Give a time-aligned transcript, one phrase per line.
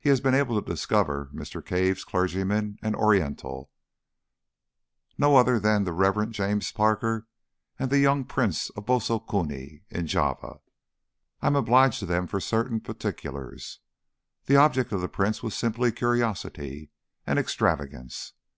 [0.00, 1.62] He has been able to discover Mr.
[1.62, 3.70] Cave's clergyman and "Oriental"
[5.18, 6.30] no other than the Rev.
[6.30, 7.26] James Parker
[7.78, 10.60] and the young Prince of Bosso Kuni in Java.
[11.42, 13.80] I am obliged to them for certain particulars.
[14.46, 16.88] The object of the Prince was simply curiosity
[17.26, 18.32] and extravagance.